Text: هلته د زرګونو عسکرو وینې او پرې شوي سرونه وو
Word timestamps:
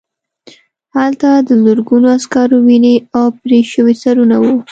هلته 0.95 1.29
د 1.47 1.49
زرګونو 1.63 2.07
عسکرو 2.17 2.57
وینې 2.67 2.95
او 3.17 3.25
پرې 3.41 3.59
شوي 3.71 3.95
سرونه 4.03 4.35
وو 4.41 4.53